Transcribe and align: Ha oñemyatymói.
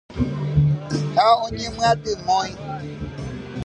Ha 1.19 1.27
oñemyatymói. 1.45 2.51